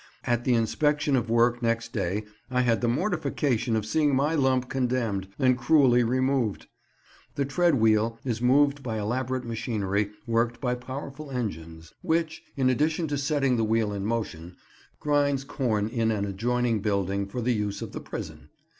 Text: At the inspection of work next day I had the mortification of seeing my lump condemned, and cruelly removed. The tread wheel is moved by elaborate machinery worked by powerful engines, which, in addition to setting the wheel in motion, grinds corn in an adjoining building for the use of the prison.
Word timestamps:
At 0.23 0.45
the 0.45 0.55
inspection 0.55 1.15
of 1.15 1.29
work 1.29 1.61
next 1.61 1.93
day 1.93 2.23
I 2.49 2.61
had 2.61 2.81
the 2.81 2.87
mortification 2.87 3.75
of 3.75 3.85
seeing 3.85 4.15
my 4.15 4.33
lump 4.33 4.67
condemned, 4.67 5.27
and 5.37 5.55
cruelly 5.55 6.03
removed. 6.03 6.65
The 7.35 7.45
tread 7.45 7.75
wheel 7.75 8.17
is 8.25 8.41
moved 8.41 8.81
by 8.81 8.97
elaborate 8.97 9.45
machinery 9.45 10.09
worked 10.25 10.59
by 10.59 10.73
powerful 10.73 11.29
engines, 11.29 11.93
which, 12.01 12.41
in 12.57 12.67
addition 12.67 13.07
to 13.09 13.15
setting 13.19 13.57
the 13.57 13.63
wheel 13.63 13.93
in 13.93 14.03
motion, 14.03 14.55
grinds 14.99 15.43
corn 15.43 15.87
in 15.87 16.09
an 16.09 16.25
adjoining 16.25 16.79
building 16.79 17.27
for 17.27 17.39
the 17.39 17.53
use 17.53 17.83
of 17.83 17.91
the 17.91 18.01
prison. 18.01 18.49